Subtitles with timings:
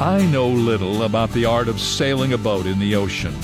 [0.00, 3.34] I know little about the art of sailing a boat in the ocean,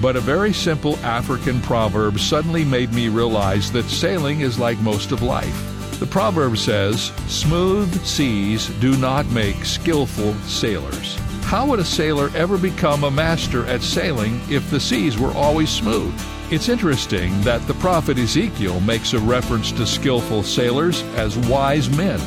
[0.00, 5.10] but a very simple African proverb suddenly made me realize that sailing is like most
[5.10, 5.98] of life.
[5.98, 11.16] The proverb says, Smooth seas do not make skillful sailors.
[11.42, 15.68] How would a sailor ever become a master at sailing if the seas were always
[15.68, 16.14] smooth?
[16.52, 22.20] It's interesting that the prophet Ezekiel makes a reference to skillful sailors as wise men.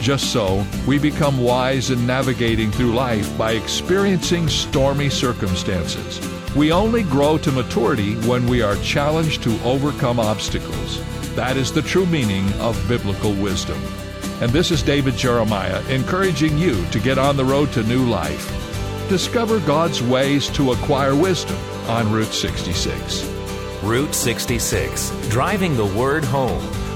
[0.00, 6.20] Just so, we become wise in navigating through life by experiencing stormy circumstances.
[6.54, 11.02] We only grow to maturity when we are challenged to overcome obstacles.
[11.34, 13.80] That is the true meaning of biblical wisdom.
[14.40, 18.54] And this is David Jeremiah encouraging you to get on the road to new life.
[19.08, 21.56] Discover God's ways to acquire wisdom
[21.88, 23.24] on Route 66.
[23.82, 26.62] Route 66, driving the word home.